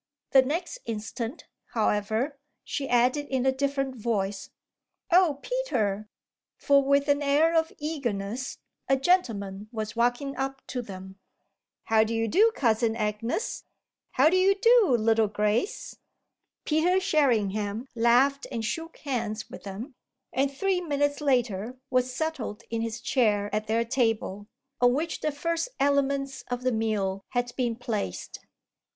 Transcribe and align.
The 0.31 0.41
next 0.41 0.79
instant, 0.85 1.45
however, 1.73 2.39
she 2.63 2.89
added 2.89 3.27
in 3.27 3.45
a 3.45 3.51
different 3.51 3.95
voice, 3.95 4.49
"Oh 5.11 5.37
Peter!" 5.43 6.09
for, 6.57 6.83
with 6.83 7.07
an 7.07 7.21
air 7.21 7.53
of 7.55 7.71
eagerness, 7.77 8.57
a 8.89 8.95
gentleman 8.97 9.69
was 9.71 9.95
walking 9.95 10.35
up 10.35 10.65
to 10.69 10.81
them. 10.81 11.19
"How 11.83 12.03
d'ye 12.03 12.25
do, 12.25 12.51
Cousin 12.55 12.95
Agnes? 12.95 13.63
How 14.13 14.27
d'ye 14.27 14.53
do, 14.59 14.97
little 14.97 15.27
Grace?" 15.27 15.97
Peter 16.65 16.99
Sherringham 16.99 17.87
laughed 17.93 18.47
and 18.51 18.65
shook 18.65 18.97
hands 18.97 19.51
with 19.51 19.65
them, 19.65 19.93
and 20.33 20.51
three 20.51 20.81
minutes 20.81 21.21
later 21.21 21.77
was 21.91 22.11
settled 22.11 22.63
in 22.71 22.81
his 22.81 23.01
chair 23.01 23.53
at 23.53 23.67
their 23.67 23.85
table, 23.85 24.47
on 24.81 24.95
which 24.95 25.19
the 25.19 25.31
first 25.31 25.69
elements 25.79 26.41
of 26.49 26.63
the 26.63 26.71
meal 26.71 27.23
had 27.33 27.55
been 27.55 27.75
placed. 27.75 28.39